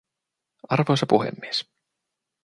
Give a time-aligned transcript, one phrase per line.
[0.75, 1.57] Arvoisa puhemies